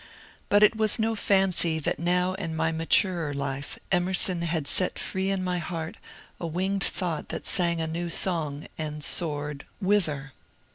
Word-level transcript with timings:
But 0.49 0.63
it 0.63 0.75
was 0.75 0.97
no 0.97 1.13
fancy 1.13 1.77
that 1.77 1.99
now 1.99 2.33
in 2.33 2.55
my 2.55 2.71
maturer 2.71 3.35
life 3.35 3.77
Emerson 3.91 4.41
had 4.41 4.65
set 4.65 4.97
free 4.97 5.29
in 5.29 5.43
my 5.43 5.59
heart 5.59 5.97
a 6.39 6.47
winged 6.47 6.83
thought 6.83 7.29
that 7.29 7.45
sang 7.45 7.79
a 7.79 7.85
new 7.85 8.09
song 8.09 8.65
and 8.79 9.03
soared— 9.03 9.63
whither 9.79 10.33